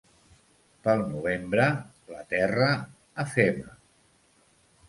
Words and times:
Pel 0.87 1.03
novembre, 1.11 1.67
la 2.15 2.25
terra 2.33 2.73
afema. 3.25 3.77